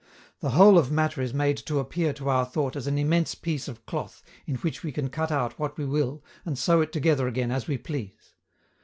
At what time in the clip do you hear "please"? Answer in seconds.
7.77-8.33